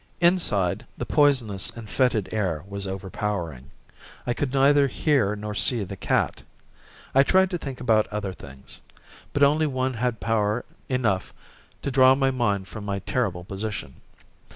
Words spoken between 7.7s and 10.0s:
about other things but only one